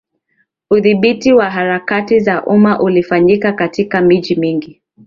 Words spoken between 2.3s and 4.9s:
umma ulifanyika katika miji mingi